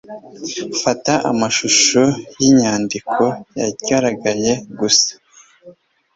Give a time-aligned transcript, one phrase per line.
[0.81, 2.01] Fata amashusho
[2.41, 3.23] yinyandiko
[3.59, 5.11] yagaragaye gusa